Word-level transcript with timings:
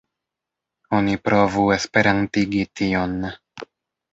Oni 0.99 1.17
provu 1.27 1.65
esperantigi 1.75 2.65
tion. 2.81 3.17